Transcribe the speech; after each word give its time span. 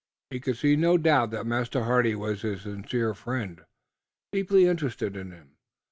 He 0.31 0.39
could 0.39 0.57
not 0.79 1.03
doubt 1.03 1.29
that 1.29 1.45
Master 1.45 1.83
Hardy 1.83 2.15
was 2.15 2.41
his 2.41 2.61
sincere 2.63 3.13
friend, 3.13 3.61
deeply 4.33 4.65
interested 4.65 5.15
in 5.15 5.29
him. 5.29 5.57